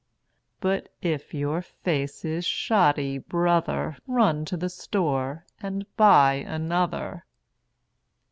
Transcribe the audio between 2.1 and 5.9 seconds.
is shoddy, Brother, Run to the store and